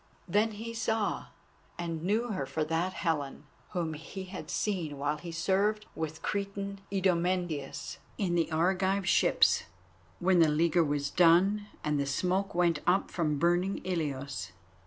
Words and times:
Then 0.27 0.53
he 0.53 0.73
saw 0.73 1.27
and 1.77 2.01
knew 2.01 2.29
her 2.29 2.47
for 2.47 2.63
that 2.63 2.93
Helen 2.93 3.43
whom 3.73 3.93
he 3.93 4.23
had 4.23 4.49
seen 4.49 4.97
while 4.97 5.17
he 5.19 5.31
served 5.31 5.85
with 5.93 6.23
Cretan 6.23 6.81
Idomeneus 6.91 7.99
in 8.17 8.33
the 8.33 8.51
Argive 8.51 9.07
ships, 9.07 9.65
when 10.19 10.39
the 10.39 10.49
leaguer 10.49 10.83
was 10.83 11.11
done 11.11 11.67
and 11.83 11.99
the 11.99 12.07
smoke 12.07 12.55
went 12.55 12.79
up 12.87 13.11
from 13.11 13.37
burning 13.37 13.77
Ilios. 13.85 14.53